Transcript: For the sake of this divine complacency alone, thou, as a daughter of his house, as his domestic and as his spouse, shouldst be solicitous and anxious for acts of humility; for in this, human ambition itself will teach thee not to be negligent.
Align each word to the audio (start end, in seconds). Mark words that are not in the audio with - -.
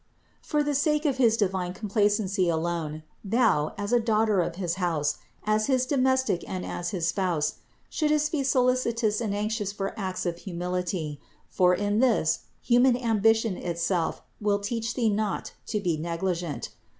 For 0.41 0.63
the 0.63 0.73
sake 0.73 1.05
of 1.05 1.17
this 1.19 1.37
divine 1.37 1.75
complacency 1.75 2.49
alone, 2.49 3.03
thou, 3.23 3.75
as 3.77 3.93
a 3.93 3.99
daughter 3.99 4.41
of 4.41 4.55
his 4.55 4.77
house, 4.81 5.19
as 5.43 5.67
his 5.67 5.85
domestic 5.85 6.43
and 6.49 6.65
as 6.65 6.89
his 6.89 7.07
spouse, 7.07 7.57
shouldst 7.87 8.31
be 8.31 8.41
solicitous 8.41 9.21
and 9.21 9.35
anxious 9.35 9.71
for 9.71 9.93
acts 9.99 10.25
of 10.25 10.39
humility; 10.39 11.21
for 11.49 11.75
in 11.75 11.99
this, 11.99 12.39
human 12.63 12.97
ambition 12.97 13.55
itself 13.57 14.23
will 14.39 14.57
teach 14.57 14.95
thee 14.95 15.07
not 15.11 15.53
to 15.67 15.79
be 15.79 15.97
negligent. 15.97 16.69